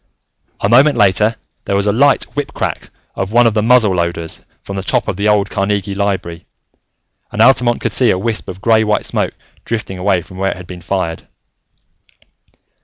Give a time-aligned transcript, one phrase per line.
[0.61, 4.75] A moment later, there was a light whip crack of one of the muzzleloaders, from
[4.75, 6.47] the top of the old Carnegie Library,
[7.31, 10.57] and Altamont could see a wisp of grey white smoke drifting away from where it
[10.57, 11.27] had been fired.